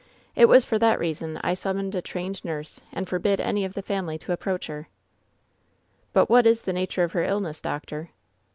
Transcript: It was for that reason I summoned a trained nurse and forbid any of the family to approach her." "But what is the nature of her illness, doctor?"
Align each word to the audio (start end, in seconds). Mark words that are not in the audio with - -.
It 0.35 0.47
was 0.49 0.65
for 0.65 0.79
that 0.79 0.97
reason 0.97 1.39
I 1.43 1.53
summoned 1.53 1.93
a 1.93 2.01
trained 2.01 2.43
nurse 2.43 2.81
and 2.91 3.07
forbid 3.07 3.39
any 3.39 3.63
of 3.63 3.75
the 3.75 3.83
family 3.83 4.17
to 4.17 4.31
approach 4.33 4.65
her." 4.65 4.87
"But 6.11 6.27
what 6.27 6.47
is 6.47 6.63
the 6.63 6.73
nature 6.73 7.03
of 7.03 7.11
her 7.11 7.23
illness, 7.23 7.61
doctor?" 7.61 8.09